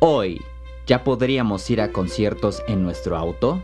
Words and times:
Hoy, 0.00 0.40
¿ya 0.86 1.02
podríamos 1.02 1.68
ir 1.70 1.80
a 1.80 1.90
conciertos 1.90 2.62
en 2.68 2.84
nuestro 2.84 3.16
auto? 3.16 3.60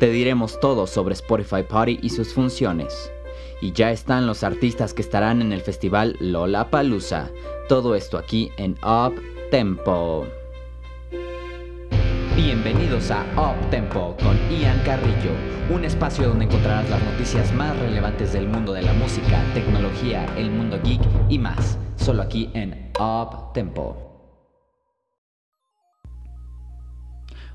Te 0.00 0.08
diremos 0.08 0.58
todo 0.60 0.86
sobre 0.86 1.12
Spotify 1.12 1.62
Party 1.62 1.98
y 2.00 2.08
sus 2.08 2.32
funciones. 2.32 3.12
Y 3.60 3.72
ya 3.72 3.90
están 3.90 4.26
los 4.26 4.44
artistas 4.44 4.94
que 4.94 5.02
estarán 5.02 5.42
en 5.42 5.52
el 5.52 5.60
festival 5.60 6.16
Lollapalooza. 6.20 7.28
Todo 7.68 7.94
esto 7.96 8.16
aquí 8.16 8.50
en 8.56 8.78
Up 8.82 9.20
Tempo. 9.50 10.26
Bienvenidos 12.34 13.10
a 13.10 13.26
Up 13.36 13.68
Tempo 13.68 14.16
con 14.22 14.38
Ian 14.50 14.80
Carrillo, 14.86 15.32
un 15.68 15.84
espacio 15.84 16.28
donde 16.28 16.46
encontrarás 16.46 16.88
las 16.88 17.02
noticias 17.02 17.52
más 17.52 17.78
relevantes 17.78 18.32
del 18.32 18.48
mundo 18.48 18.72
de 18.72 18.80
la 18.80 18.94
música, 18.94 19.44
tecnología, 19.52 20.24
el 20.38 20.50
mundo 20.50 20.80
geek 20.82 21.02
y 21.28 21.38
más, 21.38 21.76
solo 21.96 22.22
aquí 22.22 22.48
en 22.54 22.90
Up 22.98 23.52
Tempo. 23.52 24.07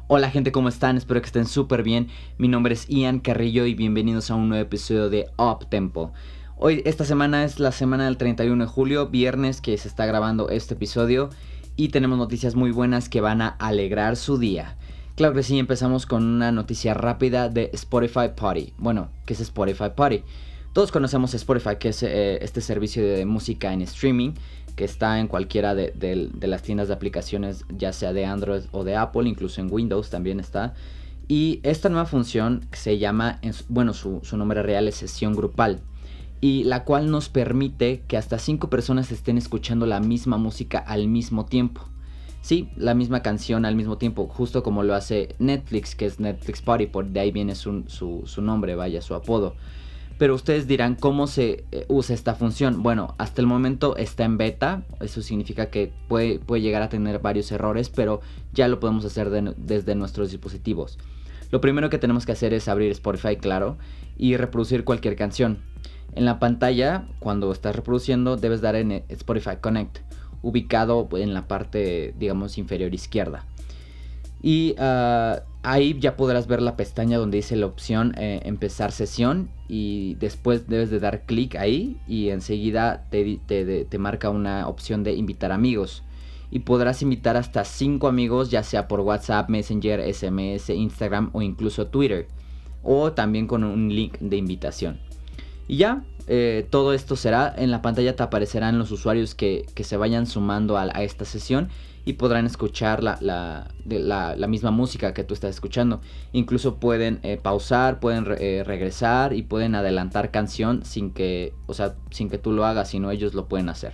Hola 0.07 0.29
gente, 0.29 0.51
¿cómo 0.51 0.67
están? 0.67 0.97
Espero 0.97 1.21
que 1.21 1.27
estén 1.27 1.45
súper 1.45 1.81
bien. 1.81 2.09
Mi 2.37 2.49
nombre 2.49 2.73
es 2.73 2.89
Ian 2.89 3.21
Carrillo 3.21 3.65
y 3.65 3.73
bienvenidos 3.73 4.29
a 4.29 4.35
un 4.35 4.49
nuevo 4.49 4.61
episodio 4.61 5.09
de 5.09 5.27
Up 5.37 5.69
Tempo. 5.69 6.11
Hoy, 6.57 6.81
esta 6.83 7.05
semana 7.05 7.45
es 7.45 7.57
la 7.61 7.71
semana 7.71 8.03
del 8.03 8.17
31 8.17 8.65
de 8.65 8.69
julio, 8.69 9.07
viernes 9.07 9.61
que 9.61 9.77
se 9.77 9.87
está 9.87 10.05
grabando 10.05 10.49
este 10.49 10.73
episodio 10.73 11.29
y 11.77 11.87
tenemos 11.87 12.17
noticias 12.17 12.53
muy 12.53 12.71
buenas 12.71 13.07
que 13.07 13.21
van 13.21 13.41
a 13.41 13.47
alegrar 13.47 14.17
su 14.17 14.37
día. 14.37 14.75
Claro 15.15 15.33
que 15.33 15.41
sí, 15.41 15.57
empezamos 15.57 16.05
con 16.05 16.25
una 16.25 16.51
noticia 16.51 16.93
rápida 16.93 17.47
de 17.47 17.69
Spotify 17.71 18.31
Party. 18.35 18.73
Bueno, 18.77 19.07
¿qué 19.25 19.33
es 19.33 19.39
Spotify 19.39 19.91
Party? 19.95 20.21
Todos 20.73 20.91
conocemos 20.91 21.35
Spotify, 21.35 21.75
que 21.79 21.89
es 21.89 22.01
eh, 22.01 22.43
este 22.43 22.59
servicio 22.59 23.03
de 23.03 23.25
música 23.25 23.71
en 23.73 23.83
streaming 23.83 24.31
que 24.75 24.85
está 24.85 25.19
en 25.19 25.27
cualquiera 25.27 25.75
de, 25.75 26.31
las 26.41 26.63
tiendas 26.63 26.87
de 26.87 26.95
aplicaciones, 26.95 27.63
ya 27.69 27.93
sea 27.93 28.11
de 28.11 28.25
Android 28.25 28.63
o 28.71 28.83
de 28.83 28.95
Apple, 28.95 29.29
incluso 29.29 29.61
en 29.61 29.71
Windows 29.71 30.09
también 30.09 30.39
está. 30.39 30.73
Y 31.27 31.59
esta 31.61 31.89
nueva 31.89 32.07
función 32.07 32.65
se 32.71 32.97
llama, 32.97 33.39
bueno, 33.69 33.93
su, 33.93 34.21
nombre 34.35 34.63
real 34.63 34.87
es 34.87 34.95
sesión 34.95 35.35
grupal, 35.35 35.79
y 36.41 36.63
la 36.63 36.83
cual 36.85 37.11
nos 37.11 37.29
permite 37.29 38.01
que 38.07 38.17
hasta 38.17 38.39
5 38.39 38.69
personas 38.69 39.11
estén 39.11 39.37
escuchando 39.37 39.85
la 39.85 39.99
misma 39.99 40.37
música 40.37 40.79
al 40.79 41.07
mismo 41.07 41.45
tiempo. 41.45 41.87
Sí, 42.41 42.69
la 42.75 42.93
misma 42.93 43.21
canción 43.21 43.63
al 43.63 43.75
mismo 43.75 43.97
tiempo, 43.97 44.27
justo 44.27 44.63
como 44.63 44.81
lo 44.81 44.95
hace 44.95 45.35
Netflix, 45.37 45.95
que 45.95 46.07
es 46.07 46.19
Netflix 46.19 46.61
Party, 46.61 46.87
por 46.87 47.05
de 47.05 47.19
ahí 47.19 47.31
viene 47.31 47.53
su, 47.53 47.83
su 47.87 48.41
nombre, 48.41 48.75
vaya, 48.75 49.03
su 49.03 49.13
apodo. 49.13 49.55
Pero 50.17 50.35
ustedes 50.35 50.67
dirán, 50.67 50.95
¿cómo 50.95 51.27
se 51.27 51.65
eh, 51.71 51.85
usa 51.87 52.13
esta 52.13 52.35
función? 52.35 52.83
Bueno, 52.83 53.15
hasta 53.17 53.41
el 53.41 53.47
momento 53.47 53.97
está 53.97 54.23
en 54.23 54.37
beta, 54.37 54.83
eso 55.01 55.21
significa 55.21 55.69
que 55.69 55.91
puede, 56.07 56.39
puede 56.39 56.61
llegar 56.61 56.81
a 56.81 56.89
tener 56.89 57.19
varios 57.19 57.51
errores, 57.51 57.89
pero 57.89 58.21
ya 58.53 58.67
lo 58.67 58.79
podemos 58.79 59.05
hacer 59.05 59.29
desde 59.31 59.95
nuestros 59.95 60.31
dispositivos. 60.31 60.99
Lo 61.51 61.61
primero 61.61 61.89
que 61.89 61.97
tenemos 61.97 62.25
que 62.25 62.31
hacer 62.31 62.53
es 62.53 62.67
abrir 62.67 62.91
Spotify, 62.91 63.37
claro, 63.37 63.77
y 64.17 64.37
reproducir 64.37 64.83
cualquier 64.83 65.15
canción. 65.15 65.59
En 66.15 66.25
la 66.25 66.39
pantalla, 66.39 67.07
cuando 67.19 67.51
estás 67.51 67.75
reproduciendo, 67.75 68.37
debes 68.37 68.61
dar 68.61 68.75
en 68.75 69.03
Spotify 69.09 69.57
Connect, 69.59 69.99
ubicado 70.43 71.07
en 71.13 71.33
la 71.33 71.47
parte, 71.47 72.13
digamos, 72.19 72.57
inferior 72.57 72.93
izquierda. 72.93 73.45
Y 74.43 74.75
uh, 74.77 75.39
ahí 75.63 75.97
ya 75.99 76.17
podrás 76.17 76.47
ver 76.47 76.61
la 76.61 76.75
pestaña 76.75 77.17
donde 77.17 77.37
dice 77.37 77.55
la 77.55 77.65
opción 77.65 78.13
eh, 78.17 78.41
empezar 78.43 78.91
sesión 78.91 79.49
y 79.69 80.15
después 80.15 80.67
debes 80.67 80.91
de 80.91 80.99
dar 80.99 81.25
clic 81.25 81.55
ahí 81.55 81.97
y 82.07 82.29
enseguida 82.29 83.07
te, 83.09 83.39
te, 83.47 83.97
marca 83.97 84.29
una 84.29 84.67
opción 84.67 85.03
de 85.03 85.13
invitar 85.13 85.53
amigos. 85.53 86.03
Y 86.51 86.59
podrás 86.59 87.01
invitar 87.01 87.37
hasta 87.37 87.63
5 87.63 88.07
amigos 88.07 88.51
ya 88.51 88.61
sea 88.61 88.87
por 88.87 88.99
WhatsApp, 88.99 89.49
Messenger, 89.49 90.13
SMS, 90.13 90.69
Instagram 90.69 91.29
o 91.31 91.41
incluso 91.41 91.87
Twitter. 91.87 92.27
O 92.83 93.13
también 93.13 93.47
con 93.47 93.63
un 93.63 93.95
link 93.95 94.19
de 94.19 94.35
invitación. 94.35 94.99
Y 95.67 95.77
ya, 95.77 96.03
eh, 96.27 96.67
todo 96.69 96.93
esto 96.93 97.15
será, 97.15 97.53
en 97.57 97.71
la 97.71 97.81
pantalla 97.81 98.15
te 98.15 98.23
aparecerán 98.23 98.77
los 98.77 98.91
usuarios 98.91 99.35
que, 99.35 99.65
se 99.75 99.97
vayan 99.97 100.25
sumando 100.25 100.77
a, 100.77 100.85
esta 101.03 101.25
sesión 101.25 101.69
y 102.05 102.13
podrán 102.13 102.45
escuchar 102.45 103.01
la, 103.03 103.17
la, 103.21 104.47
misma 104.47 104.71
música 104.71 105.13
que 105.13 105.23
tú 105.23 105.33
estás 105.33 105.51
escuchando. 105.51 106.01
Incluso 106.31 106.75
pueden 106.75 107.19
eh, 107.23 107.39
pausar, 107.41 107.99
pueden 107.99 108.25
eh, 108.39 108.63
regresar 108.65 109.33
y 109.33 109.43
pueden 109.43 109.75
adelantar 109.75 110.31
canción 110.31 110.83
sin 110.85 111.11
que, 111.11 111.53
o 111.65 111.73
sea, 111.73 111.95
sin 112.11 112.29
que 112.29 112.37
tú 112.37 112.51
lo 112.51 112.65
hagas, 112.65 112.89
sino 112.89 113.11
ellos 113.11 113.33
lo 113.33 113.47
pueden 113.47 113.69
hacer. 113.69 113.93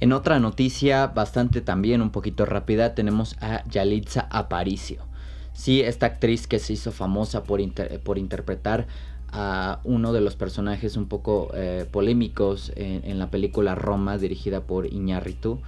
En 0.00 0.12
otra 0.12 0.40
noticia 0.40 1.06
bastante 1.06 1.60
también 1.60 2.02
un 2.02 2.10
poquito 2.10 2.44
rápida 2.44 2.94
tenemos 2.94 3.36
a 3.40 3.64
Yalitza 3.68 4.26
Aparicio. 4.30 5.04
Sí, 5.52 5.82
esta 5.82 6.06
actriz 6.06 6.46
que 6.46 6.58
se 6.58 6.72
hizo 6.72 6.92
famosa 6.92 7.44
por, 7.44 7.60
por 8.02 8.18
interpretar 8.18 8.86
a 9.32 9.80
uno 9.84 10.12
de 10.12 10.20
los 10.20 10.36
personajes 10.36 10.96
un 10.96 11.06
poco 11.06 11.50
eh, 11.54 11.86
polémicos 11.90 12.70
en, 12.76 13.18
la 13.18 13.30
película 13.30 13.74
Roma 13.74 14.18
dirigida 14.18 14.60
por 14.62 14.86
Iñárritu. 14.86 15.60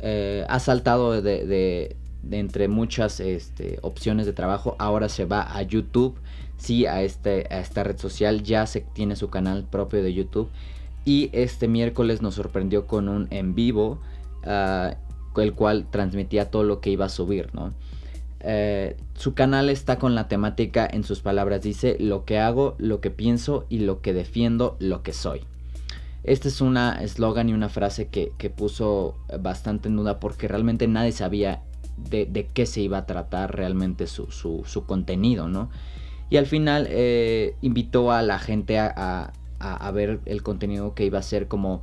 Eh, 0.00 0.44
ha 0.48 0.58
saltado 0.58 1.22
de, 1.22 1.96
entre 2.30 2.68
muchas 2.68 3.20
este, 3.20 3.78
opciones 3.82 4.26
de 4.26 4.32
trabajo, 4.32 4.76
ahora 4.78 5.08
se 5.08 5.24
va 5.24 5.56
a 5.56 5.62
YouTube, 5.62 6.16
sí, 6.56 6.86
a, 6.86 7.02
este, 7.02 7.52
esta 7.56 7.84
red 7.84 7.98
social, 7.98 8.42
ya 8.42 8.66
se 8.66 8.80
tiene 8.80 9.16
su 9.16 9.30
canal 9.30 9.64
propio 9.64 10.02
de 10.02 10.12
YouTube 10.12 10.48
y 11.04 11.30
este 11.32 11.68
miércoles 11.68 12.20
nos 12.20 12.34
sorprendió 12.34 12.86
con 12.86 13.08
un 13.08 13.28
en 13.30 13.54
vivo, 13.54 14.00
uh, 14.44 15.40
el 15.40 15.54
cual 15.54 15.86
transmitía 15.90 16.50
todo 16.50 16.64
lo 16.64 16.80
que 16.80 16.90
iba 16.90 17.06
a 17.06 17.10
subir, 17.10 17.54
¿no? 17.54 17.72
Eh, 18.40 18.96
su 19.14 19.34
canal 19.34 19.70
está 19.70 19.98
con 19.98 20.14
la 20.14 20.28
temática, 20.28 20.88
en 20.90 21.04
sus 21.04 21.20
palabras, 21.20 21.62
dice 21.62 21.96
lo 21.98 22.24
que 22.24 22.38
hago, 22.38 22.74
lo 22.78 23.00
que 23.00 23.10
pienso 23.10 23.66
y 23.68 23.80
lo 23.80 24.00
que 24.02 24.12
defiendo, 24.12 24.76
lo 24.78 25.02
que 25.02 25.12
soy. 25.12 25.42
Este 26.26 26.48
es 26.48 26.60
una 26.60 27.00
eslogan 27.02 27.48
y 27.48 27.54
una 27.54 27.68
frase 27.68 28.08
que, 28.08 28.50
puso 28.50 29.14
bastante 29.40 29.88
en 29.88 29.94
duda 29.94 30.18
porque 30.18 30.48
realmente 30.48 30.88
nadie 30.88 31.12
sabía 31.12 31.62
de, 31.96 32.50
qué 32.52 32.66
se 32.66 32.80
iba 32.80 32.98
a 32.98 33.06
tratar 33.06 33.54
realmente 33.54 34.08
su, 34.08 34.84
contenido, 34.86 35.48
¿no? 35.48 35.70
Y 36.28 36.38
al 36.38 36.46
final 36.46 36.88
eh, 36.90 37.54
invitó 37.62 38.10
a 38.10 38.22
la 38.22 38.40
gente 38.40 38.80
a, 38.80 39.32
ver 39.94 40.18
el 40.26 40.42
contenido 40.42 40.94
que 40.94 41.04
iba 41.04 41.20
a 41.20 41.22
ser 41.22 41.46
como, 41.46 41.82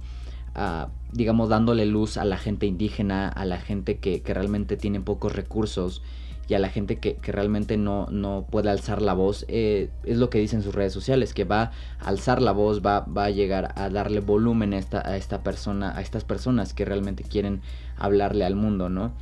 digamos, 1.14 1.48
dándole 1.48 1.86
luz 1.86 2.18
a 2.18 2.26
la 2.26 2.38
gente 2.38 2.66
indígena, 2.66 3.30
a 3.30 3.46
la 3.46 3.62
gente 3.62 4.00
que, 4.00 4.22
que 4.24 4.34
realmente 4.34 4.76
tiene 4.76 5.00
pocos 5.00 5.34
recursos 5.34 6.02
y 6.48 6.56
a 6.56 6.60
la 6.60 6.70
gente 6.70 6.98
que, 6.98 7.18
realmente 7.24 7.78
no, 7.78 8.08
no, 8.12 8.46
puede 8.50 8.70
alzar 8.70 9.02
la 9.02 9.14
voz, 9.14 9.46
eh, 9.48 9.90
es 10.04 10.18
lo 10.18 10.30
que 10.30 10.40
dicen 10.40 10.62
sus 10.62 10.76
redes 10.76 10.92
sociales, 10.92 11.34
que 11.34 11.46
va 11.46 11.72
a 12.00 12.08
alzar 12.10 12.42
la 12.42 12.52
voz, 12.52 12.82
va, 12.86 13.02
va 13.02 13.26
a 13.26 13.30
llegar 13.30 13.74
a 13.76 13.90
darle 13.90 14.20
volumen 14.20 14.74
a 14.74 14.78
esta, 14.78 15.08
a 15.08 15.16
esta 15.16 15.42
persona, 15.42 15.96
a 15.98 16.02
estas 16.02 16.26
personas 16.26 16.74
que 16.74 16.86
realmente 16.86 17.24
quieren 17.24 17.62
hablarle 17.98 18.44
al 18.46 18.56
mundo, 18.56 18.90
¿no? 18.90 19.14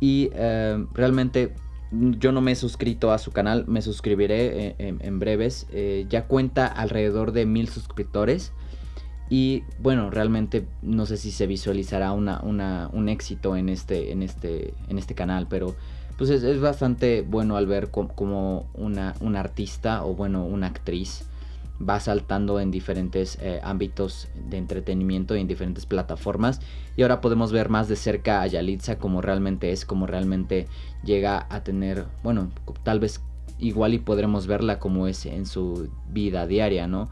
Y 0.00 0.30
eh, 0.34 0.84
realmente 0.92 1.54
yo 1.90 2.32
no 2.32 2.40
me 2.40 2.52
he 2.52 2.56
suscrito 2.56 3.12
a 3.12 3.18
su 3.18 3.32
canal, 3.32 3.64
me 3.66 3.80
suscribiré 3.80 4.68
eh, 4.68 4.74
en, 4.78 5.18
breves. 5.18 5.66
ya 6.08 6.26
cuenta 6.26 6.66
alrededor 6.66 7.32
de 7.32 7.46
mil 7.46 7.68
suscriptores. 7.68 8.52
Y 9.30 9.62
bueno, 9.78 10.10
realmente 10.10 10.66
no 10.82 11.06
sé 11.06 11.16
si 11.16 11.30
se 11.30 11.46
visualizará 11.46 12.12
una, 12.12 12.40
un 12.42 13.08
éxito 13.08 13.56
en 13.56 13.68
este, 13.68 14.12
en, 14.12 14.22
este, 14.22 14.74
en 14.88 14.98
este 14.98 15.14
canal, 15.14 15.46
pero 15.48 15.74
pues 16.22 16.44
es, 16.44 16.60
bastante 16.60 17.22
bueno 17.22 17.56
al 17.56 17.66
ver 17.66 17.90
como 17.90 18.70
una, 18.74 19.16
artista 19.40 20.04
o 20.04 20.14
bueno, 20.14 20.44
una 20.44 20.68
actriz 20.68 21.24
va 21.80 21.98
saltando 21.98 22.60
en 22.60 22.70
diferentes 22.70 23.38
eh, 23.42 23.58
ámbitos 23.64 24.28
de 24.48 24.56
entretenimiento 24.56 25.34
y 25.34 25.40
en 25.40 25.48
diferentes 25.48 25.84
plataformas. 25.84 26.60
Y 26.96 27.02
ahora 27.02 27.20
podemos 27.20 27.50
ver 27.50 27.70
más 27.70 27.88
de 27.88 27.96
cerca 27.96 28.40
a 28.40 28.46
Yalitza 28.46 28.98
como 28.98 29.20
realmente 29.20 29.72
es, 29.72 29.84
como 29.84 30.06
realmente 30.06 30.68
llega 31.02 31.44
a 31.50 31.64
tener, 31.64 32.04
bueno, 32.22 32.52
tal 32.84 33.00
vez 33.00 33.20
igual 33.58 33.92
y 33.92 33.98
podremos 33.98 34.46
verla 34.46 34.78
como 34.78 35.08
es 35.08 35.26
en 35.26 35.44
su 35.44 35.88
vida 36.08 36.46
diaria, 36.46 36.86
¿no? 36.86 37.10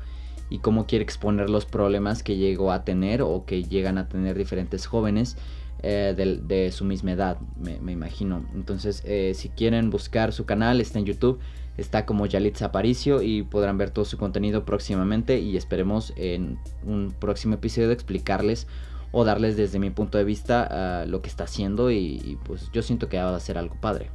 Y 0.50 0.58
cómo 0.58 0.86
quiere 0.86 1.02
exponer 1.02 1.50
los 1.50 1.66
problemas 1.66 2.22
que 2.22 2.36
llegó 2.36 2.70
a 2.70 2.84
tener 2.84 3.22
o 3.22 3.44
que 3.44 3.64
llegan 3.64 3.98
a 3.98 4.08
tener 4.08 4.38
diferentes 4.38 4.86
jóvenes 4.86 5.36
eh, 5.82 6.14
de, 6.16 6.72
su 6.72 6.84
misma 6.84 7.12
edad, 7.12 7.38
me, 7.58 7.92
imagino. 7.92 8.44
Entonces, 8.54 9.02
eh, 9.06 9.32
si 9.34 9.48
quieren 9.48 9.90
buscar 9.90 10.32
su 10.32 10.44
canal, 10.44 10.80
está 10.80 10.98
en 10.98 11.06
YouTube, 11.06 11.38
está 11.78 12.04
como 12.04 12.26
Yalitza 12.26 12.66
Aparicio 12.66 13.22
y 13.22 13.42
podrán 13.42 13.78
ver 13.78 13.90
todo 13.90 14.04
su 14.04 14.18
contenido 14.18 14.64
próximamente 14.64 15.38
y 15.38 15.56
esperemos 15.56 16.12
en 16.16 16.58
un 16.84 17.14
próximo 17.18 17.54
episodio 17.54 17.92
explicarles 17.92 18.66
o 19.12 19.24
darles 19.24 19.56
desde 19.56 19.78
mi 19.78 19.90
punto 19.90 20.18
de 20.18 20.24
vista 20.24 20.68
ah, 20.70 21.06
lo 21.06 21.22
que 21.22 21.28
está 21.28 21.44
haciendo 21.44 21.90
y, 21.90 22.38
pues 22.44 22.70
yo 22.72 22.82
siento 22.82 23.08
que 23.08 23.16
va 23.16 23.34
a 23.34 23.40
ser 23.40 23.58
algo 23.58 23.76
padre. 23.80 24.10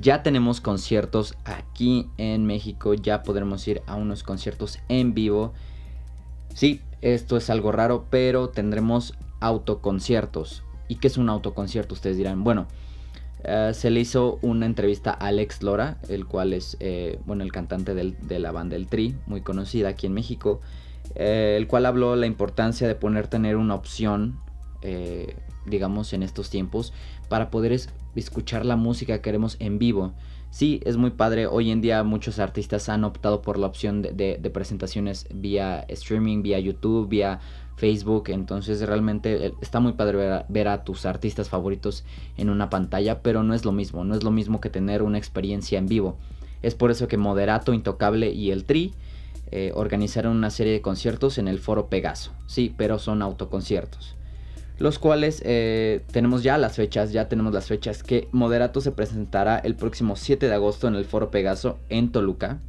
Ya 0.00 0.22
tenemos 0.22 0.60
conciertos 0.60 1.34
aquí 1.44 2.08
en 2.16 2.46
México, 2.46 2.94
ya 2.94 3.24
podremos 3.24 3.66
ir 3.66 3.82
a 3.86 3.96
unos 3.96 4.22
conciertos 4.22 4.78
en 4.88 5.12
vivo. 5.12 5.52
Sí, 6.54 6.80
esto 7.00 7.36
es 7.36 7.50
algo 7.50 7.72
raro, 7.72 8.06
pero 8.08 8.48
tendremos 8.48 9.14
autoconciertos. 9.40 10.64
¿Y 10.88 10.96
qué 10.96 11.08
es 11.08 11.18
un 11.18 11.28
autoconcierto? 11.28 11.94
Ustedes 11.94 12.16
dirán, 12.16 12.44
bueno, 12.44 12.66
eh, 13.44 13.70
se 13.72 13.90
le 13.90 14.00
hizo 14.00 14.38
una 14.42 14.66
entrevista 14.66 15.10
a 15.10 15.28
Alex 15.28 15.62
Lora, 15.62 15.98
el 16.08 16.26
cual 16.26 16.52
es, 16.52 16.76
eh, 16.80 17.20
bueno, 17.24 17.44
el 17.44 17.52
cantante 17.52 17.94
de 17.94 18.38
la 18.38 18.50
banda 18.52 18.76
El 18.76 18.88
Tri, 18.88 19.14
muy 19.26 19.42
conocida 19.42 19.90
aquí 19.90 20.06
en 20.06 20.14
México, 20.14 20.60
eh, 21.14 21.54
el 21.56 21.66
cual 21.66 21.86
habló 21.86 22.16
la 22.16 22.26
importancia 22.26 22.88
de 22.88 22.94
poner 22.94 23.28
tener 23.28 23.56
una 23.56 23.74
opción, 23.74 24.40
digamos, 25.66 26.12
en 26.12 26.22
estos 26.22 26.50
tiempos, 26.50 26.92
para 27.28 27.50
poder 27.50 27.78
escuchar 28.14 28.64
la 28.64 28.76
música 28.76 29.14
que 29.16 29.22
queremos 29.22 29.56
en 29.60 29.78
vivo. 29.78 30.12
Sí, 30.50 30.80
es 30.84 30.96
muy 30.96 31.10
padre. 31.10 31.46
Hoy 31.46 31.70
en 31.70 31.80
día 31.80 32.02
muchos 32.02 32.38
artistas 32.38 32.88
han 32.88 33.04
optado 33.04 33.42
por 33.42 33.58
la 33.58 33.66
opción 33.66 34.02
de, 34.02 34.50
presentaciones 34.52 35.26
vía 35.32 35.84
streaming, 35.88 36.42
vía 36.42 36.58
YouTube, 36.58 37.08
vía 37.08 37.40
Facebook. 37.76 38.24
Entonces 38.28 38.80
realmente 38.80 39.46
eh, 39.46 39.54
está 39.60 39.78
muy 39.78 39.92
padre 39.92 40.44
ver 40.48 40.68
a, 40.68 40.84
tus 40.84 41.04
artistas 41.04 41.48
favoritos 41.48 42.04
en 42.36 42.48
una 42.48 42.70
pantalla, 42.70 43.22
pero 43.22 43.42
no 43.42 43.54
es 43.54 43.64
lo 43.64 43.72
mismo. 43.72 44.04
No 44.04 44.14
es 44.14 44.24
lo 44.24 44.30
mismo 44.30 44.60
que 44.60 44.70
tener 44.70 45.02
una 45.02 45.18
experiencia 45.18 45.78
en 45.78 45.86
vivo. 45.86 46.16
Es 46.62 46.74
por 46.74 46.90
eso 46.90 47.08
que 47.08 47.18
Moderato, 47.18 47.74
Intocable 47.74 48.32
y 48.32 48.50
el 48.50 48.64
Tri 48.64 48.94
eh, 49.50 49.70
organizaron 49.74 50.36
una 50.36 50.50
serie 50.50 50.72
de 50.72 50.80
conciertos 50.80 51.38
en 51.38 51.46
el 51.46 51.58
Foro 51.58 51.88
Pegaso. 51.88 52.32
Sí, 52.46 52.74
pero 52.76 52.98
son 52.98 53.22
autoconciertos 53.22 54.17
los 54.78 54.98
cuales 54.98 55.42
eh, 55.44 56.04
tenemos 56.12 56.42
ya 56.42 56.56
las 56.56 56.76
fechas, 56.76 57.12
ya 57.12 57.28
tenemos 57.28 57.52
las 57.52 57.66
fechas 57.66 58.02
que 58.02 58.28
Moderato 58.30 58.80
se 58.80 58.92
presentará 58.92 59.58
el 59.58 59.74
próximo 59.74 60.16
7 60.16 60.46
de 60.46 60.54
agosto 60.54 60.86
en 60.86 60.94
el 60.94 61.04
Foro 61.04 61.30
Pegaso 61.30 61.78
en 61.88 62.12
Toluca. 62.12 62.60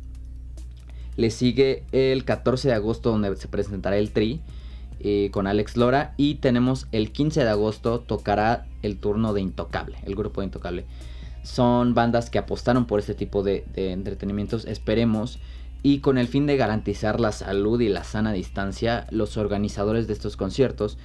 Le 1.15 1.29
sigue 1.29 1.83
el 1.91 2.25
14 2.25 2.69
de 2.69 2.73
agosto 2.73 3.11
donde 3.11 3.35
se 3.35 3.47
presentará 3.47 3.97
el 3.97 4.11
Tri 4.11 4.41
eh, 4.99 5.29
con 5.31 5.47
Alex 5.47 5.77
Lora 5.77 6.13
y 6.17 6.35
tenemos 6.35 6.87
el 6.91 7.11
15 7.11 7.43
de 7.43 7.49
agosto 7.49 7.99
tocará 7.99 8.65
el 8.81 8.97
turno 8.97 9.33
de 9.33 9.41
Intocable, 9.41 9.97
el 10.03 10.15
grupo 10.15 10.41
de 10.41 10.45
Intocable. 10.45 10.85
Son 11.43 11.93
bandas 11.93 12.29
que 12.29 12.39
apostaron 12.39 12.85
por 12.85 12.99
este 12.99 13.13
tipo 13.13 13.43
de, 13.43 13.65
de 13.73 13.91
entretenimientos, 13.91 14.65
esperemos. 14.65 15.39
Y 15.81 15.99
con 15.99 16.17
el 16.17 16.27
fin 16.27 16.45
de 16.45 16.57
garantizar 16.57 17.19
la 17.19 17.31
salud 17.31 17.79
y 17.79 17.89
la 17.89 18.03
sana 18.03 18.33
distancia, 18.33 19.07
los 19.11 19.37
organizadores 19.37 20.07
de 20.07 20.13
estos 20.13 20.35
conciertos 20.35 20.97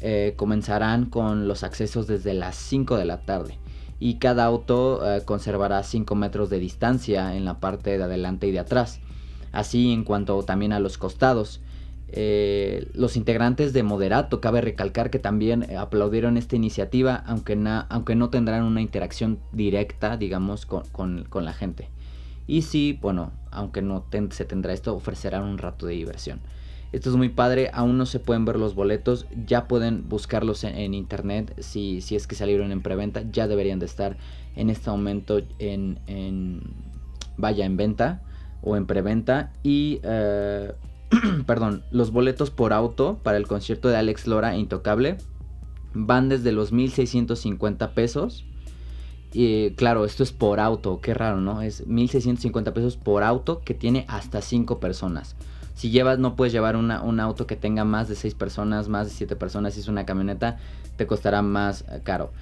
eh, 0.00 0.34
comenzarán 0.36 1.06
con 1.06 1.46
los 1.46 1.62
accesos 1.62 2.06
desde 2.06 2.34
las 2.34 2.56
5 2.56 2.96
de 2.96 3.04
la 3.04 3.22
tarde 3.22 3.58
y 4.00 4.14
cada 4.14 4.44
auto 4.44 5.00
eh, 5.06 5.22
conservará 5.24 5.80
5 5.84 6.16
metros 6.16 6.50
de 6.50 6.58
distancia 6.58 7.36
en 7.36 7.44
la 7.44 7.60
parte 7.60 7.96
de 7.96 8.02
adelante 8.02 8.48
y 8.48 8.50
de 8.50 8.58
atrás. 8.58 8.98
Así 9.52 9.92
en 9.92 10.02
cuanto 10.02 10.42
también 10.42 10.72
a 10.72 10.80
los 10.80 10.98
costados. 10.98 11.60
Eh, 12.08 12.90
los 12.94 13.16
integrantes 13.16 13.72
de 13.72 13.84
Moderato, 13.84 14.40
cabe 14.40 14.60
recalcar 14.60 15.08
que 15.08 15.20
también 15.20 15.76
aplaudieron 15.76 16.36
esta 16.36 16.56
iniciativa, 16.56 17.22
aunque, 17.26 17.56
aunque 17.88 18.16
no 18.16 18.28
tendrán 18.28 18.64
una 18.64 18.82
interacción 18.82 19.38
directa, 19.52 20.16
digamos, 20.16 20.66
con, 20.66 21.28
la 21.32 21.52
gente. 21.52 21.88
Y 22.46 22.62
sí, 22.62 22.98
bueno, 23.00 23.32
aunque 23.50 23.82
no 23.82 24.04
se 24.30 24.44
tendrá 24.44 24.72
esto, 24.72 24.94
ofrecerán 24.94 25.44
un 25.44 25.58
rato 25.58 25.86
de 25.86 25.94
diversión. 25.94 26.40
Esto 26.92 27.08
es 27.08 27.16
muy 27.16 27.30
padre, 27.30 27.70
aún 27.72 27.96
no 27.96 28.04
se 28.04 28.20
pueden 28.20 28.44
ver 28.44 28.56
los 28.56 28.74
boletos, 28.74 29.26
ya 29.46 29.66
pueden 29.66 30.08
buscarlos 30.08 30.62
en, 30.64 30.92
internet 30.92 31.54
si, 31.60 32.02
si, 32.02 32.16
es 32.16 32.26
que 32.26 32.34
salieron 32.34 32.70
en 32.70 32.82
preventa, 32.82 33.22
ya 33.30 33.48
deberían 33.48 33.78
de 33.78 33.86
estar 33.86 34.18
en 34.56 34.68
este 34.68 34.90
momento 34.90 35.40
en, 35.58 36.00
en 36.06 36.60
vaya 37.38 37.64
en 37.64 37.78
venta 37.78 38.20
o 38.60 38.76
en 38.76 38.86
preventa 38.86 39.52
y 39.62 40.00
eh, 40.02 40.72
perdón, 41.46 41.82
los 41.90 42.10
boletos 42.10 42.50
por 42.50 42.72
auto 42.72 43.20
para 43.22 43.36
el 43.36 43.46
concierto 43.46 43.88
de 43.88 43.96
Alex 43.96 44.26
Lora 44.26 44.56
Intocable 44.56 45.18
van 45.94 46.28
desde 46.28 46.52
los 46.52 46.72
1650 46.72 47.92
pesos. 47.92 48.44
Y 49.32 49.70
claro, 49.72 50.04
esto 50.04 50.22
es 50.22 50.32
por 50.32 50.60
auto, 50.60 51.00
qué 51.00 51.14
raro, 51.14 51.40
¿no? 51.40 51.62
Es 51.62 51.86
1650 51.86 52.74
pesos 52.74 52.96
por 52.96 53.22
auto 53.22 53.62
que 53.64 53.74
tiene 53.74 54.04
hasta 54.08 54.42
5 54.42 54.78
personas. 54.78 55.36
Si 55.74 55.90
llevas, 55.90 56.18
no 56.18 56.36
puedes 56.36 56.52
llevar 56.52 56.76
un 56.76 57.20
auto 57.20 57.46
que 57.46 57.56
tenga 57.56 57.84
más 57.84 58.08
de 58.08 58.14
6 58.14 58.34
personas, 58.34 58.88
más 58.88 59.06
de 59.08 59.14
7 59.14 59.36
personas. 59.36 59.74
Si 59.74 59.80
es 59.80 59.88
una 59.88 60.04
camioneta, 60.04 60.58
te 60.96 61.06
costará 61.06 61.40
más 61.40 61.82
eh, 61.82 62.00
caro. 62.04 62.32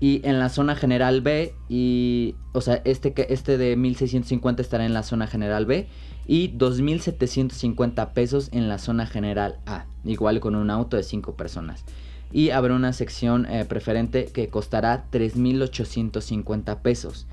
Y 0.00 0.20
en 0.24 0.38
la 0.38 0.50
zona 0.50 0.76
general 0.76 1.22
B, 1.22 1.54
y, 1.68 2.34
o 2.52 2.60
sea, 2.60 2.82
este, 2.84 3.14
este 3.32 3.56
de 3.56 3.76
1650 3.76 4.60
estará 4.60 4.84
en 4.84 4.92
la 4.92 5.02
zona 5.02 5.26
general 5.26 5.66
B 5.66 5.88
y 6.26 6.48
2750 6.48 8.12
pesos 8.12 8.50
en 8.52 8.68
la 8.68 8.78
zona 8.78 9.06
general 9.06 9.60
A, 9.66 9.86
igual 10.04 10.40
con 10.40 10.56
un 10.56 10.70
auto 10.70 10.96
de 10.96 11.04
5 11.04 11.36
personas. 11.36 11.84
Y 12.32 12.50
habrá 12.50 12.74
una 12.74 12.92
sección 12.92 13.46
eh, 13.46 13.64
preferente 13.64 14.26
que 14.26 14.48
costará 14.48 15.06
3850 15.10 16.82
pesos. 16.82 17.26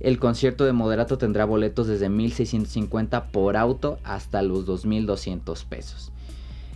El 0.00 0.18
concierto 0.18 0.64
de 0.64 0.72
Moderato 0.72 1.18
tendrá 1.18 1.44
boletos 1.44 1.88
desde 1.88 2.08
1650 2.08 3.32
por 3.32 3.56
auto 3.56 3.98
hasta 4.04 4.42
los 4.42 4.64
2200 4.64 5.64
pesos. 5.64 6.12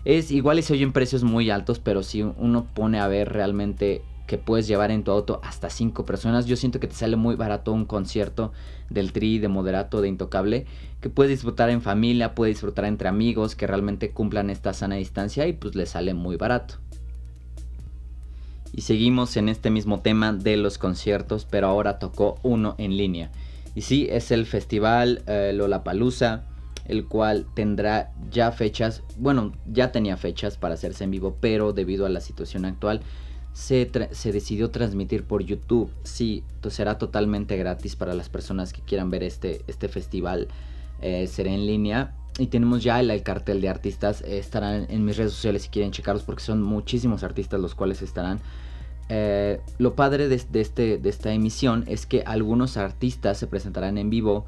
Es 0.04 0.32
igual 0.32 0.58
y 0.58 0.62
se 0.62 0.72
oyen 0.72 0.92
precios 0.92 1.22
muy 1.22 1.48
altos, 1.50 1.78
pero 1.78 2.02
si 2.02 2.22
uno 2.22 2.66
pone 2.74 2.98
a 2.98 3.06
ver 3.06 3.32
realmente 3.32 4.02
que 4.26 4.38
puedes 4.38 4.66
llevar 4.66 4.90
en 4.90 5.04
tu 5.04 5.12
auto 5.12 5.40
hasta 5.44 5.70
5 5.70 6.04
personas, 6.04 6.46
yo 6.46 6.56
siento 6.56 6.80
que 6.80 6.88
te 6.88 6.94
sale 6.94 7.16
muy 7.16 7.36
barato 7.36 7.72
un 7.72 7.84
concierto 7.84 8.52
del 8.90 9.12
Tri, 9.12 9.38
de 9.38 9.48
Moderato, 9.48 10.00
de 10.00 10.08
Intocable, 10.08 10.66
que 11.00 11.08
puedes 11.08 11.30
disfrutar 11.30 11.70
en 11.70 11.82
familia, 11.82 12.34
puedes 12.34 12.56
disfrutar 12.56 12.86
entre 12.86 13.08
amigos 13.08 13.54
que 13.54 13.69
realmente 13.69 14.10
cumplan 14.10 14.50
esta 14.50 14.72
sana 14.72 14.96
distancia 14.96 15.46
y 15.46 15.52
pues 15.52 15.76
le 15.76 15.86
sale 15.86 16.14
muy 16.14 16.36
barato. 16.36 16.76
Y 18.72 18.82
seguimos 18.82 19.36
en 19.36 19.48
este 19.48 19.70
mismo 19.70 20.00
tema 20.00 20.32
de 20.32 20.56
los 20.56 20.78
conciertos, 20.78 21.46
pero 21.48 21.66
ahora 21.66 21.98
tocó 21.98 22.38
uno 22.42 22.74
en 22.78 22.96
línea. 22.96 23.30
Y 23.74 23.82
sí, 23.82 24.08
es 24.10 24.30
el 24.30 24.46
festival 24.46 25.22
eh, 25.26 25.52
Lollapalooza, 25.54 26.44
el 26.86 27.06
cual 27.06 27.46
tendrá 27.54 28.12
ya 28.30 28.50
fechas, 28.50 29.02
bueno, 29.16 29.52
ya 29.66 29.92
tenía 29.92 30.16
fechas 30.16 30.56
para 30.56 30.74
hacerse 30.74 31.04
en 31.04 31.10
vivo, 31.10 31.36
pero 31.40 31.72
debido 31.72 32.06
a 32.06 32.08
la 32.08 32.20
situación 32.20 32.64
actual 32.64 33.02
se, 33.52 33.86
decidió 34.32 34.70
transmitir 34.70 35.24
por 35.24 35.42
YouTube. 35.42 35.90
Sí, 36.04 36.42
será 36.69 36.98
totalmente 36.98 37.56
gratis 37.56 37.96
para 37.96 38.14
las 38.14 38.28
personas 38.28 38.72
que 38.72 38.80
quieran 38.80 39.10
ver 39.10 39.22
este, 39.22 39.62
este 39.66 39.88
festival. 39.88 40.48
Eh, 41.00 41.26
será 41.26 41.50
en 41.50 41.66
línea. 41.66 42.14
Y 42.38 42.46
tenemos 42.46 42.82
ya 42.82 42.99
el, 43.00 43.23
cartel 43.23 43.61
de 43.61 43.69
artistas. 43.69 44.23
estarán 44.23 44.87
en 44.88 45.05
mis 45.05 45.17
redes 45.17 45.32
sociales 45.32 45.62
si 45.62 45.69
quieren 45.69 45.93
checarlos 45.93 46.25
porque 46.25 46.43
son 46.43 46.62
muchísimos 46.62 47.23
artistas 47.23 47.61
los 47.61 47.75
cuales 47.75 48.02
estarán. 48.02 48.40
Eh, 49.08 49.61
lo 49.79 49.94
padre 49.94 50.29
de, 50.29 50.37
este, 50.37 50.99
de 50.99 51.08
esta 51.08 51.32
emisión 51.32 51.84
es 51.86 52.06
que 52.06 52.22
algunos 52.24 52.77
artistas 52.77 53.36
se 53.36 53.46
presentarán 53.46 53.98
en 53.98 54.08
vivo 54.08 54.46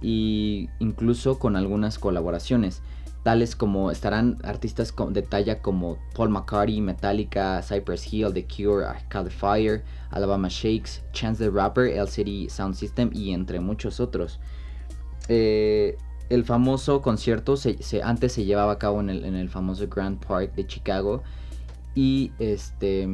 e 0.00 0.68
incluso 0.78 1.38
con 1.38 1.56
algunas 1.56 1.98
colaboraciones, 1.98 2.82
tales 3.22 3.56
como 3.56 3.90
estarán 3.90 4.38
artistas 4.44 4.94
de 5.10 5.22
talla 5.22 5.60
como 5.60 5.98
Paul 6.14 6.30
McCartney, 6.30 6.80
Metallica, 6.80 7.60
Cypress 7.62 8.12
Hill, 8.12 8.32
The 8.32 8.46
Cure, 8.46 8.86
Arcade 8.86 9.30
Fire, 9.30 9.82
Alabama 10.10 10.48
Shakes, 10.48 11.02
Chance 11.12 11.44
the 11.44 11.50
Rapper, 11.50 11.86
LCD 11.86 12.48
Sound 12.48 12.74
System 12.74 13.10
y 13.12 13.32
entre 13.32 13.60
muchos 13.60 14.00
otros. 14.00 14.38
Eh, 15.28 15.96
el 16.28 16.44
famoso 16.44 17.02
concierto 17.02 17.56
se, 17.56 17.78
antes 18.02 18.32
se 18.32 18.44
llevaba 18.44 18.72
a 18.72 18.78
cabo 18.78 19.00
en 19.00 19.10
el, 19.10 19.24
en 19.24 19.34
el 19.34 19.48
famoso 19.48 19.86
Grand 19.88 20.18
Park 20.24 20.54
de 20.54 20.66
Chicago 20.66 21.22
y 21.94 22.32
este 22.38 23.08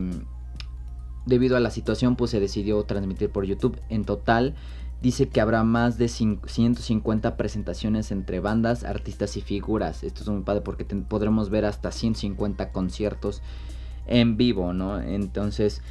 debido 1.25 1.57
a 1.57 1.61
la 1.61 1.71
situación 1.71 2.17
pues 2.17 2.31
se 2.31 2.41
decidió 2.41 2.83
transmitir 2.85 3.31
por 3.31 3.45
YouTube. 3.45 3.81
En 3.89 4.05
total 4.05 4.55
dice 5.01 5.29
que 5.29 5.41
habrá 5.41 5.65
más 5.65 5.99
de 5.99 6.09
150 6.09 7.37
presentaciones 7.37 8.13
entre 8.13 8.41
bandas, 8.41 8.85
artistas 8.85 9.37
y 9.37 9.41
figuras. 9.41 10.05
Esto 10.05 10.23
es 10.23 10.29
muy 10.29 10.43
padre 10.43 10.63
porque 10.63 10.85
podremos 10.85 11.51
ver 11.51 11.65
hasta 11.65 11.91
150 11.93 12.73
conciertos 12.73 13.43
en 14.07 14.37
vivo, 14.37 14.73
¿no? 14.73 15.01
Entonces 15.01 15.83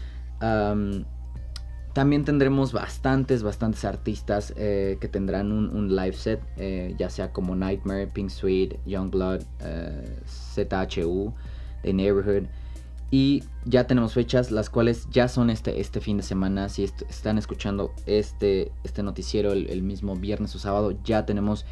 también 1.94 2.24
tendremos 2.24 2.72
bastantes, 2.72 3.44
bastantes 3.44 3.84
artistas 3.84 4.54
eh, 4.56 4.98
que 5.02 5.08
tendrán 5.08 5.52
un, 5.52 5.96
live 5.96 6.14
set, 6.14 6.42
eh, 6.58 6.96
ya 6.98 7.10
sea 7.10 7.32
como 7.32 7.56
Nightmare, 7.56 8.08
Pink 8.08 8.30
Sweet, 8.30 8.80
Youngblood, 8.86 9.42
eh, 9.60 10.20
ZHU, 10.56 11.34
The 11.84 11.94
Neighborhood. 11.94 12.44
Y 13.14 13.44
ya 13.66 13.88
tenemos 13.88 14.14
fechas, 14.14 14.52
las 14.52 14.70
cuales 14.70 15.08
ya 15.12 15.28
son 15.28 15.50
este, 15.50 15.82
este 15.82 16.00
fin 16.00 16.16
de 16.16 16.24
semana. 16.24 16.70
Si 16.70 16.86
están 16.86 17.38
escuchando 17.38 17.92
este, 18.06 18.72
este 18.86 19.04
noticiero 19.04 19.52
el, 19.52 19.84
mismo 19.84 20.16
viernes 20.16 20.56
o 20.56 20.60
sábado, 20.60 20.98
ya 21.04 21.26
tenemos. 21.26 21.66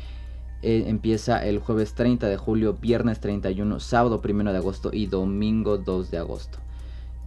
Eh, 0.61 0.83
empieza 0.87 1.45
el 1.45 1.59
jueves 1.59 1.93
30 1.93 2.27
de 2.27 2.35
julio, 2.35 2.73
viernes 2.73 3.21
31, 3.21 3.79
sábado 3.79 4.21
1 4.21 4.51
de 4.51 4.57
agosto 4.57 4.89
y 4.91 5.05
domingo 5.05 5.77
2 5.77 6.11
de 6.11 6.17
agosto. 6.17 6.59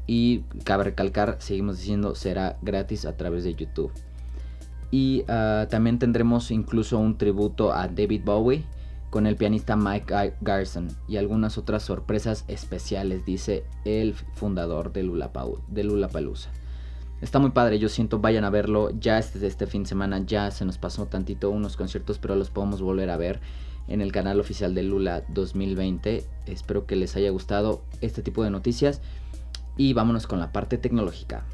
Y 0.06 0.40
cabe 0.64 0.84
recalcar, 0.84 1.36
seguimos 1.40 1.78
diciendo, 1.78 2.14
será 2.14 2.58
gratis 2.62 3.04
a 3.04 3.16
través 3.16 3.44
de 3.44 3.54
YouTube. 3.54 3.92
Y 4.90 5.24
ah, 5.28 5.66
también 5.70 5.98
tendremos 5.98 6.50
incluso 6.50 6.98
un 6.98 7.16
tributo 7.16 7.72
a 7.72 7.88
David 7.88 8.22
Bowie 8.24 8.64
con 9.10 9.26
el 9.26 9.36
pianista 9.36 9.76
Mike 9.76 10.34
Garson 10.40 10.88
y 11.06 11.18
algunas 11.18 11.58
otras 11.58 11.82
sorpresas 11.82 12.44
especiales, 12.48 13.26
dice 13.26 13.64
el 13.84 14.14
fundador 14.14 14.92
de 14.92 15.02
Lula, 15.02 15.30
de 15.68 15.84
Lula 15.84 16.08
Palusa. 16.08 16.50
Está 17.20 17.38
muy 17.38 17.50
padre, 17.50 17.78
yo 17.78 17.88
siento, 17.88 18.18
vayan 18.18 18.44
a 18.44 18.50
verlo. 18.50 18.90
Ya 18.98 19.18
este, 19.18 19.46
este 19.46 19.66
fin 19.66 19.84
de 19.84 19.90
semana 19.90 20.24
ya 20.26 20.50
se 20.50 20.64
nos 20.64 20.78
pasó 20.78 21.06
tantito 21.06 21.50
unos 21.50 21.76
conciertos, 21.76 22.18
pero 22.18 22.36
los 22.36 22.50
podemos 22.50 22.82
volver 22.82 23.10
a 23.10 23.16
ver 23.16 23.40
en 23.86 24.00
el 24.00 24.12
canal 24.12 24.40
oficial 24.40 24.74
de 24.74 24.82
Lula 24.82 25.22
2020. 25.28 26.24
Espero 26.46 26.86
que 26.86 26.96
les 26.96 27.14
haya 27.14 27.30
gustado 27.30 27.82
este 28.00 28.22
tipo 28.22 28.42
de 28.42 28.50
noticias 28.50 29.02
y 29.76 29.92
vámonos 29.92 30.26
con 30.26 30.40
la 30.40 30.52
parte 30.52 30.78
tecnológica. 30.78 31.44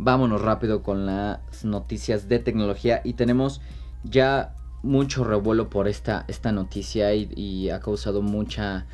Vámonos 0.00 0.40
rápido 0.40 0.82
con 0.82 1.06
las 1.06 1.64
noticias 1.64 2.28
de 2.28 2.38
tecnología 2.38 3.00
y 3.04 3.14
tenemos 3.14 3.60
ya 4.04 4.54
mucho 4.82 5.24
revuelo 5.24 5.68
por 5.68 5.88
esta, 5.88 6.24
esta 6.28 6.52
noticia 6.52 7.12
y, 7.14 7.68
ha 7.70 7.80
causado 7.80 8.22
mucha 8.22 8.86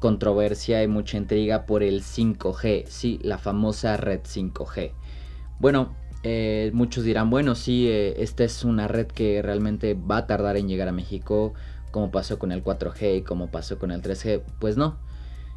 controversia 0.00 0.82
y 0.82 0.88
mucha 0.88 1.18
intriga 1.18 1.66
por 1.66 1.82
el 1.82 2.02
5G, 2.02 2.86
sí, 2.86 3.18
la 3.22 3.38
famosa 3.38 3.96
red 3.96 4.20
5G. 4.22 4.92
Bueno, 5.58 5.94
eh, 6.22 6.70
muchos 6.74 7.04
dirán, 7.04 7.30
bueno, 7.30 7.54
sí, 7.54 7.88
eh, 7.88 8.22
esta 8.22 8.44
es 8.44 8.64
una 8.64 8.88
red 8.88 9.06
que 9.06 9.42
realmente 9.42 9.94
va 9.94 10.18
a 10.18 10.26
tardar 10.26 10.56
en 10.56 10.68
llegar 10.68 10.88
a 10.88 10.92
México, 10.92 11.54
como 11.90 12.10
pasó 12.10 12.38
con 12.38 12.52
el 12.52 12.64
4G 12.64 13.18
y 13.18 13.22
como 13.22 13.50
pasó 13.50 13.78
con 13.78 13.90
el 13.90 14.02
3G. 14.02 14.42
Pues 14.58 14.76
no, 14.76 14.98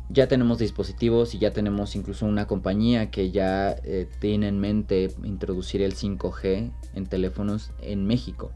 ya 0.09 0.27
tenemos 0.27 0.59
dispositivos 0.59 1.33
y 1.33 1.39
ya 1.39 1.51
tenemos 1.51 1.95
incluso 1.95 2.25
una 2.25 2.45
compañía 2.47 3.09
que 3.11 3.31
ya 3.31 3.71
eh, 3.83 4.07
tiene 4.19 4.47
en 4.47 4.59
mente 4.59 5.13
introducir 5.23 5.81
el 5.81 5.95
5G 5.95 6.71
en 6.93 7.05
teléfonos 7.07 7.71
en 7.81 8.05
México 8.05 8.51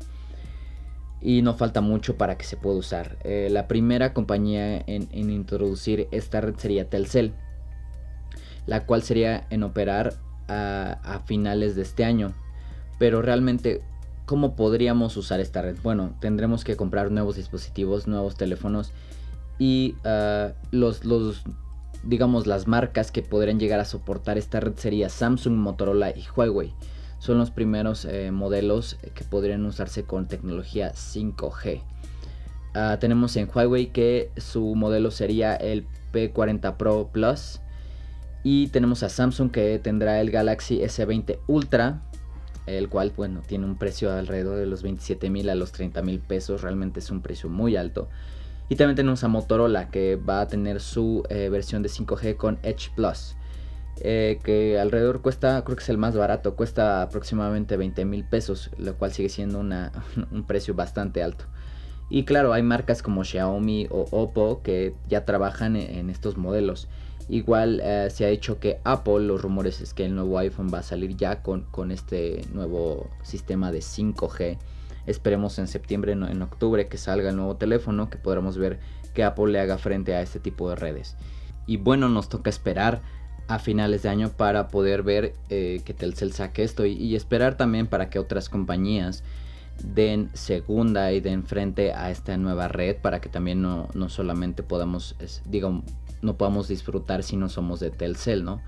y 1.21 1.41
no 1.41 1.53
falta 1.53 1.79
mucho 1.79 2.17
para 2.17 2.37
que 2.37 2.43
se 2.43 2.57
pueda 2.57 2.75
usar. 2.75 3.17
La 3.23 3.69
primera 3.69 4.13
compañía 4.13 4.77
en, 4.85 5.07
introducir 5.29 6.09
esta 6.11 6.41
red 6.41 6.55
sería 6.57 6.89
Telcel, 6.89 7.33
la 8.65 8.85
cual 8.85 9.03
sería 9.03 9.47
en 9.49 9.63
operar 9.63 10.15
a, 10.47 11.21
finales 11.25 11.75
de 11.75 11.81
este 11.81 12.05
año. 12.05 12.33
Pero 12.99 13.21
realmente, 13.21 13.81
¿cómo 14.25 14.55
podríamos 14.55 15.17
usar 15.17 15.39
esta 15.39 15.61
red? 15.61 15.77
Bueno, 15.83 16.15
tendremos 16.19 16.63
que 16.63 16.75
comprar 16.75 17.11
nuevos 17.11 17.35
dispositivos, 17.35 18.07
nuevos 18.07 18.35
teléfonos 18.35 18.91
y 19.59 19.95
los, 20.71 21.05
los, 21.05 21.43
digamos, 22.03 22.47
las 22.47 22.67
marcas 22.67 23.11
que 23.11 23.21
podrían 23.21 23.59
llegar 23.59 23.79
a 23.79 23.85
soportar 23.85 24.37
esta 24.37 24.59
red 24.59 24.73
sería 24.75 25.09
Samsung, 25.09 25.55
Motorola 25.55 26.09
y 26.11 26.23
Huawei 26.35 26.73
son 27.23 27.37
los 27.37 27.51
primeros 27.51 28.03
eh, 28.03 28.31
modelos 28.31 28.97
que 29.13 29.23
podrían 29.23 29.65
usarse 29.65 30.03
con 30.03 30.27
tecnología 30.27 30.91
5G. 30.91 31.81
Ah, 32.73 32.97
tenemos 32.99 33.37
en 33.37 33.47
Huawei 33.47 33.93
que 33.93 34.29
su 34.35 34.75
modelo 34.75 35.09
sería 35.09 35.55
el 35.55 35.87
P40 36.11 36.75
Pro 36.75 37.11
Plus. 37.13 37.61
Y 38.43 38.67
tenemos 38.67 39.03
a 39.03 39.09
Samsung 39.09 39.51
que 39.51 39.79
tendrá 39.79 40.19
el 40.19 40.31
Galaxy 40.31 40.79
S20 40.79 41.39
Ultra. 41.47 42.01
El 42.65 42.87
cual, 42.87 43.11
bueno, 43.15 43.41
tiene 43.45 43.65
un 43.65 43.77
precio 43.77 44.11
alrededor 44.11 44.57
de 44.57 44.65
los 44.65 44.83
27 44.83 45.29
mil 45.29 45.49
a 45.49 45.55
los 45.55 45.71
30 45.71 46.01
mil 46.01 46.19
pesos. 46.19 46.61
Realmente 46.61 46.99
es 46.99 47.09
un 47.09 47.21
precio 47.21 47.49
muy 47.49 47.75
alto. 47.75 48.09
Y 48.69 48.75
también 48.75 48.95
tenemos 48.95 49.23
a 49.23 49.27
Motorola 49.27 49.89
que 49.89 50.15
va 50.15 50.41
a 50.41 50.47
tener 50.47 50.79
su 50.79 51.23
eh, 51.29 51.49
versión 51.49 51.83
de 51.83 51.89
5G 51.89 52.37
con 52.37 52.59
Edge 52.63 52.89
Plus. 52.95 53.35
Eh, 53.97 54.39
que 54.43 54.79
alrededor 54.79 55.21
cuesta, 55.21 55.63
creo 55.63 55.77
que 55.77 55.83
es 55.83 55.89
el 55.89 55.97
más 55.97 56.15
barato, 56.15 56.55
cuesta 56.55 57.03
aproximadamente 57.03 57.77
20 57.77 58.05
mil 58.05 58.23
pesos, 58.23 58.71
lo 58.77 58.95
cual 58.95 59.11
sigue 59.11 59.29
siendo 59.29 59.59
un 60.31 60.43
precio 60.47 60.73
bastante 60.73 61.21
alto. 61.21 61.45
Y 62.09 62.25
claro, 62.25 62.53
hay 62.53 62.63
marcas 62.63 63.01
como 63.01 63.23
Xiaomi 63.23 63.87
o 63.89 64.07
Oppo 64.11 64.61
que 64.61 64.93
ya 65.07 65.25
trabajan 65.25 65.75
en, 65.75 66.09
estos 66.09 66.37
modelos. 66.37 66.87
Igual 67.29 67.79
eh, 67.83 68.09
se 68.11 68.25
ha 68.25 68.29
hecho 68.29 68.59
que 68.59 68.79
Apple, 68.83 69.21
los 69.21 69.41
rumores 69.41 69.81
es 69.81 69.93
que 69.93 70.05
el 70.05 70.15
nuevo 70.15 70.37
iPhone 70.39 70.69
va 70.73 70.79
a 70.79 70.83
salir 70.83 71.15
ya 71.15 71.41
con, 71.41 71.61
con 71.71 71.91
este 71.91 72.41
nuevo 72.51 73.09
sistema 73.23 73.71
de 73.71 73.79
5G. 73.79 74.57
Esperemos 75.05 75.59
en 75.59 75.67
septiembre, 75.67 76.13
en 76.13 76.41
octubre 76.41 76.87
que 76.87 76.97
salga 76.97 77.29
el 77.29 77.35
nuevo 77.35 77.55
teléfono, 77.55 78.09
que 78.09 78.17
podamos 78.17 78.57
ver 78.57 78.79
que 79.13 79.23
Apple 79.23 79.51
le 79.51 79.59
haga 79.59 79.77
frente 79.77 80.15
a 80.15 80.21
este 80.21 80.39
tipo 80.39 80.69
de 80.69 80.75
redes. 80.75 81.15
Y 81.65 81.77
bueno, 81.77 82.09
nos 82.09 82.29
toca 82.29 82.49
esperar 82.49 83.01
a 83.47 83.59
finales 83.59 84.03
de 84.03 84.09
año 84.09 84.29
para 84.29 84.67
poder 84.67 85.03
ver 85.03 85.33
eh, 85.49 85.81
que 85.85 85.93
Telcel 85.93 86.33
saque 86.33 86.63
esto 86.63 86.85
y, 86.85 87.15
esperar 87.15 87.55
también 87.55 87.87
para 87.87 88.09
que 88.09 88.19
otras 88.19 88.49
compañías 88.49 89.23
den 89.81 90.29
segunda 90.33 91.11
y 91.11 91.19
den 91.19 91.43
frente 91.43 91.93
a 91.93 92.11
esta 92.11 92.37
nueva 92.37 92.67
red 92.67 92.97
para 92.97 93.21
que 93.21 93.29
también 93.29 93.61
no, 93.61 93.89
solamente 94.09 94.63
podamos, 94.63 95.15
digamos, 95.45 95.83
no 96.21 96.37
podamos 96.37 96.67
disfrutar 96.67 97.23
si 97.23 97.35
no 97.35 97.49
somos 97.49 97.79
de 97.79 97.91
Telcel, 97.91 98.43
¿no? 98.43 98.61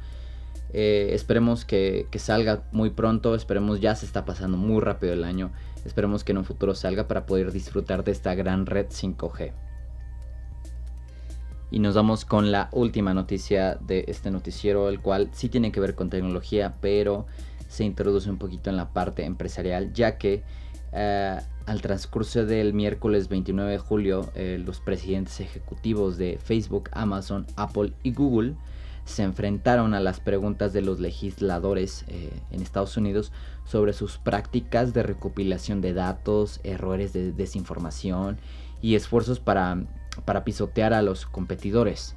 Eh, 0.73 1.11
esperemos 1.13 1.63
que, 1.63 2.07
que, 2.11 2.19
salga 2.19 2.63
muy 2.73 2.89
pronto, 2.89 3.33
esperemos 3.33 3.79
ya 3.79 3.95
se 3.95 4.05
está 4.05 4.25
pasando 4.25 4.57
muy 4.57 4.81
rápido 4.81 5.13
el 5.13 5.23
año, 5.23 5.53
esperemos 5.85 6.25
que 6.25 6.33
en 6.33 6.39
un 6.39 6.45
futuro 6.45 6.75
salga 6.75 7.07
para 7.07 7.25
poder 7.25 7.53
disfrutar 7.53 8.03
de 8.03 8.11
esta 8.11 8.35
gran 8.35 8.65
red 8.65 8.87
5G. 8.87 9.53
Y 11.71 11.79
nos 11.79 11.95
vamos 11.95 12.25
con 12.25 12.51
la 12.51 12.69
última 12.71 13.13
noticia 13.13 13.75
de 13.75 14.05
este 14.07 14.31
noticiero, 14.31 14.89
el 14.89 15.01
cual 15.01 15.29
sí 15.33 15.49
tiene 15.49 15.71
que 15.71 15.79
ver 15.79 15.95
con 15.95 16.09
tecnología, 16.09 16.75
pero 16.79 17.25
se 17.67 17.83
introduce 17.83 18.29
un 18.29 18.37
poquito 18.37 18.69
en 18.69 18.77
la 18.77 18.93
parte 18.93 19.25
empresarial, 19.25 19.91
ya 19.93 20.17
que 20.17 20.43
eh, 20.95 21.39
al 21.65 21.81
transcurso 21.81 22.45
del 22.45 22.73
miércoles 22.73 23.27
29 23.27 23.71
de 23.71 23.77
julio, 23.77 24.31
eh, 24.35 24.61
los 24.63 24.79
presidentes 24.79 25.39
ejecutivos 25.39 26.17
de 26.17 26.39
Facebook, 26.41 26.89
Amazon, 26.93 27.45
Apple 27.55 27.93
y 28.03 28.13
Google 28.13 28.55
se 29.03 29.21
enfrentaron 29.21 29.93
a 29.93 29.99
las 29.99 30.19
preguntas 30.19 30.73
de 30.73 30.81
los 30.81 30.99
legisladores 30.99 32.05
eh, 32.07 32.31
en 32.49 32.61
Estados 32.61 32.97
Unidos 32.97 33.31
sobre 33.63 33.93
sus 33.93 34.17
prácticas 34.17 34.93
de 34.93 35.03
recopilación 35.03 35.81
de 35.81 35.93
datos, 35.93 36.59
errores 36.63 37.13
de 37.13 37.31
desinformación 37.31 38.37
y 38.81 38.95
esfuerzos 38.95 39.39
para 39.39 39.85
para 40.23 40.43
pisotear 40.43 40.93
a 40.93 41.01
los 41.01 41.25
competidores. 41.25 42.15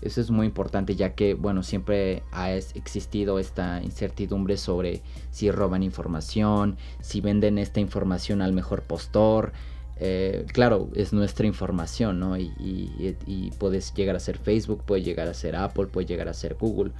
Eso 0.00 0.20
es 0.20 0.30
muy 0.30 0.46
importante 0.46 0.96
ya 0.96 1.14
que, 1.14 1.34
bueno, 1.34 1.62
siempre 1.62 2.22
ha 2.32 2.52
existido 2.52 3.38
esta 3.38 3.82
incertidumbre 3.82 4.56
sobre 4.56 5.02
si 5.30 5.50
roban 5.50 5.82
información, 5.82 6.76
si 7.00 7.20
venden 7.20 7.58
esta 7.58 7.80
información 7.80 8.42
al 8.42 8.52
mejor 8.52 8.82
postor. 8.82 9.52
Eh, 9.96 10.46
claro, 10.52 10.88
es 10.94 11.12
nuestra 11.12 11.46
información, 11.46 12.18
¿no? 12.18 12.36
Y, 12.36 13.52
puedes 13.58 13.94
llegar 13.94 14.16
a 14.16 14.20
ser 14.20 14.38
Facebook, 14.38 14.82
puede 14.84 15.02
llegar 15.02 15.28
a 15.28 15.34
ser 15.34 15.54
Apple, 15.54 15.86
puede 15.86 16.06
llegar 16.06 16.28
a 16.28 16.34
ser 16.34 16.54
Google. 16.54 16.92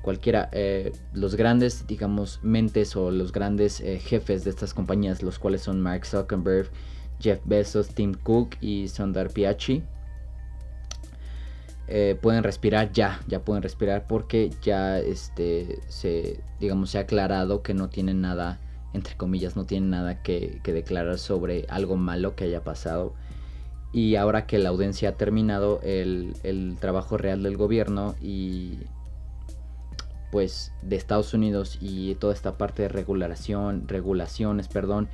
Cualquiera, 0.00 0.48
eh, 0.52 0.92
los 1.12 1.34
grandes, 1.34 1.86
digamos, 1.86 2.40
mentes 2.42 2.96
o 2.96 3.10
los 3.10 3.32
grandes 3.32 3.80
eh, 3.80 3.98
jefes 3.98 4.44
de 4.44 4.50
estas 4.50 4.72
compañías, 4.72 5.22
los 5.22 5.38
cuales 5.38 5.62
son 5.62 5.82
Mark 5.82 6.06
Zuckerberg, 6.06 6.70
Jeff 7.20 7.40
Bezos, 7.44 7.88
Tim 7.88 8.14
Cook 8.14 8.56
y 8.60 8.88
Sundar 8.88 9.30
Pichai. 9.30 9.82
Eh, 11.88 12.18
pueden 12.20 12.42
respirar 12.42 12.92
ya, 12.92 13.20
ya 13.28 13.44
pueden 13.44 13.62
respirar 13.62 14.06
porque 14.08 14.50
ya 14.60 14.98
este 14.98 15.78
se 15.88 16.40
digamos 16.58 16.90
se 16.90 16.98
ha 16.98 17.02
aclarado 17.02 17.62
que 17.62 17.74
no 17.74 17.88
tienen 17.88 18.20
nada, 18.20 18.58
entre 18.92 19.16
comillas, 19.16 19.56
no 19.56 19.66
tienen 19.66 19.90
nada 19.90 20.22
que, 20.22 20.60
declarar 20.64 21.18
sobre 21.18 21.64
algo 21.68 21.96
malo 21.96 22.34
que 22.34 22.44
haya 22.44 22.64
pasado. 22.64 23.14
Y 23.92 24.16
ahora 24.16 24.46
que 24.46 24.58
la 24.58 24.70
audiencia 24.70 25.10
ha 25.10 25.12
terminado, 25.12 25.80
el, 25.82 26.34
el 26.42 26.76
trabajo 26.80 27.16
real 27.16 27.42
del 27.42 27.56
gobierno 27.56 28.14
y 28.20 28.80
pues 30.32 30.72
de 30.82 30.96
Estados 30.96 31.32
Unidos 31.34 31.78
y 31.80 32.14
toda 32.16 32.34
esta 32.34 32.58
parte 32.58 32.82
de 32.82 32.88
regulación, 32.88 33.88
regulaciones, 33.88 34.68
perdón, 34.68 35.08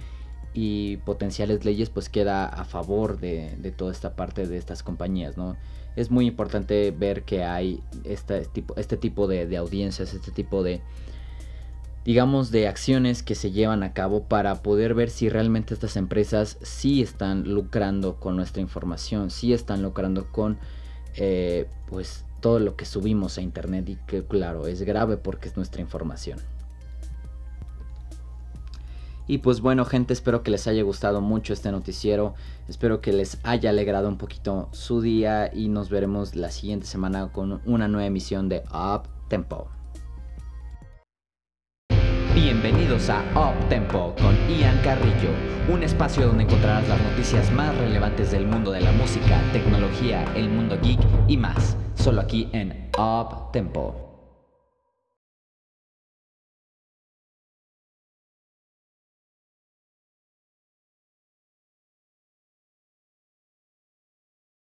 y 0.55 0.99
potenciales 0.99 1.65
leyes 1.65 1.91
pues 1.91 2.09
queda 2.09 2.47
a 2.47 2.65
favor 2.65 3.19
de, 3.19 3.73
toda 3.77 3.93
esta 3.93 4.15
parte 4.15 4.47
de 4.47 4.57
estas 4.59 4.83
compañías, 4.83 5.37
¿no? 5.37 5.57
Es 5.97 6.11
muy 6.11 6.27
importante 6.27 6.91
ver 6.91 7.25
que 7.25 7.45
hay 7.45 7.83
este 8.05 8.45
tipo, 8.47 8.75
este 8.77 8.97
tipo 8.97 9.27
de, 9.27 9.57
audiencias, 9.57 10.15
este 10.15 10.31
tipo 10.31 10.63
de, 10.63 10.81
digamos, 12.05 12.51
de 12.51 12.69
acciones 12.69 13.23
que 13.23 13.35
se 13.35 13.51
llevan 13.51 13.83
a 13.83 13.93
cabo 13.93 14.25
para 14.25 14.63
poder 14.63 14.95
ver 14.95 15.11
si 15.11 15.29
realmente 15.29 15.75
estas 15.75 15.97
empresas 15.97 16.59
sí 16.63 17.03
están 17.03 17.53
lucrando 17.53 18.17
con 18.17 18.37
nuestra 18.37 18.63
información, 18.63 19.31
sí 19.31 19.53
están 19.53 19.83
lucrando 19.83 20.31
con, 20.33 20.59
eh, 21.17 21.67
pues, 21.89 22.25
todo 22.41 22.59
lo 22.59 22.75
que 22.75 22.87
subimos 22.87 23.39
a 23.39 23.43
internet 23.43 23.89
y 23.89 23.97
que, 24.07 24.25
claro, 24.25 24.67
es 24.67 24.83
grave 24.83 25.17
porque 25.17 25.49
es 25.49 25.57
nuestra 25.57 25.81
información. 25.81 26.39
Y 29.27 29.39
pues 29.39 29.61
bueno 29.61 29.85
gente, 29.85 30.13
espero 30.13 30.43
que 30.43 30.51
les 30.51 30.67
haya 30.67 30.83
gustado 30.83 31.21
mucho 31.21 31.53
este 31.53 31.71
noticiero, 31.71 32.35
espero 32.69 33.01
que 33.01 33.13
les 33.13 33.39
haya 33.45 33.71
alegrado 33.71 34.09
un 34.09 34.19
poquito 34.19 34.69
su 34.73 35.01
día 35.01 35.51
y 35.55 35.69
nos 35.69 35.91
veremos 35.91 36.35
la 36.35 36.51
siguiente 36.51 36.87
semana 36.87 37.31
con 37.31 37.61
una 37.65 37.87
nueva 37.87 38.07
emisión 38.07 38.49
de 38.49 38.65
Up 38.73 39.09
Tempo. 39.29 39.69
Bienvenidos 42.35 43.11
a 43.11 43.23
Up 43.37 43.69
Tempo 43.69 44.15
con 44.21 44.35
Ian 44.49 44.79
Carrillo, 44.83 45.31
un 45.73 45.83
espacio 45.83 46.27
donde 46.27 46.45
encontrarás 46.45 46.89
las 46.89 47.01
noticias 47.01 47.53
más 47.53 47.77
relevantes 47.79 48.33
del 48.33 48.47
mundo 48.47 48.73
de 48.73 48.81
la 48.81 48.93
música, 48.93 49.41
tecnología, 49.53 50.25
el 50.35 50.49
mundo 50.49 50.79
geek 50.83 51.01
y 51.29 51.37
más, 51.37 51.77
solo 51.95 52.23
aquí 52.23 52.49
en 52.53 52.91
Up 52.99 53.53
Tempo. 53.53 54.12